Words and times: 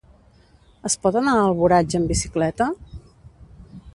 Es 0.89 0.95
pot 1.03 1.17
anar 1.19 1.35
a 1.35 1.43
Alboraig 1.51 1.95
amb 2.01 2.13
bicicleta? 2.13 2.71